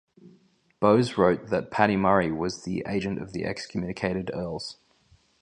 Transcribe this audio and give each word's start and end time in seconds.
Bowes 0.79 1.15
wrote 1.15 1.51
that 1.51 1.69
"Paty 1.69 1.95
Murray" 1.95 2.31
was 2.31 2.63
the 2.63 2.83
agent 2.87 3.21
of 3.21 3.33
the 3.33 3.45
excommunicated 3.45 4.31
earls. 4.33 4.77